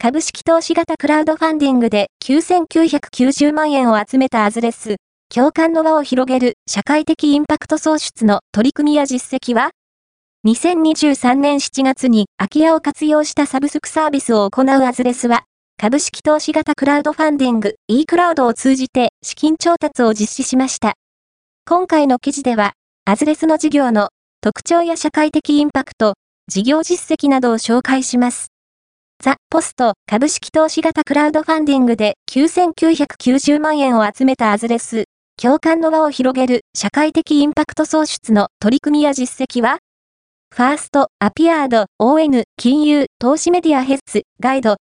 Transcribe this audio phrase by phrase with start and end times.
[0.00, 9.72] 株式投資型クラウドファンディングで9990万円を集めたアズレス、共感の輪を広げる社会的インパクト創出の取り組みや実績は
[10.46, 15.42] ？2023年7月に空き家を活用したサブスクサービスを行うアズレスは、
[15.76, 20.94] 株式投資型クラウドファンディング e クラウドを通じて資金調達を実施しました。
[21.66, 22.74] 今回の記事では、
[23.04, 24.10] アズレスの事業の
[24.42, 26.14] 特徴や社会的インパクト、
[26.46, 28.52] 事業実績などを紹介します。
[29.20, 35.06] ザ・ポスト株式投資型クラウドファンディングで9990万円を集めたアズレス、
[35.36, 39.78] 共感の輪を広げる社会的インパクト創出の取り組みや実績は？
[40.54, 44.76] ファースト、アピアード、ON、金融、投資メディアヘッズ、ガイド、